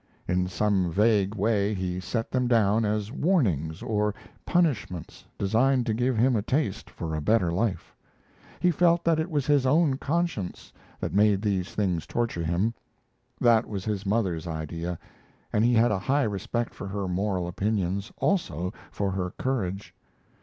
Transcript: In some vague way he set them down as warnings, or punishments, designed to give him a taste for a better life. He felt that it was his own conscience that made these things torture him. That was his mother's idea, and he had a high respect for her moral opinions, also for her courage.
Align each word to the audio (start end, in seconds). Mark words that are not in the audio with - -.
In 0.27 0.47
some 0.47 0.89
vague 0.91 1.35
way 1.35 1.75
he 1.75 1.99
set 1.99 2.31
them 2.31 2.47
down 2.47 2.85
as 2.85 3.11
warnings, 3.11 3.83
or 3.83 4.15
punishments, 4.47 5.25
designed 5.37 5.85
to 5.85 5.93
give 5.93 6.17
him 6.17 6.35
a 6.35 6.41
taste 6.41 6.89
for 6.89 7.13
a 7.13 7.21
better 7.21 7.51
life. 7.51 7.95
He 8.59 8.71
felt 8.71 9.03
that 9.03 9.19
it 9.19 9.29
was 9.29 9.45
his 9.45 9.63
own 9.63 9.97
conscience 9.99 10.73
that 10.99 11.13
made 11.13 11.43
these 11.43 11.75
things 11.75 12.07
torture 12.07 12.43
him. 12.43 12.73
That 13.39 13.67
was 13.67 13.85
his 13.85 14.03
mother's 14.03 14.47
idea, 14.47 14.97
and 15.53 15.63
he 15.63 15.75
had 15.75 15.91
a 15.91 15.99
high 15.99 16.23
respect 16.23 16.73
for 16.73 16.87
her 16.87 17.07
moral 17.07 17.47
opinions, 17.47 18.11
also 18.17 18.73
for 18.89 19.11
her 19.11 19.35
courage. 19.37 19.93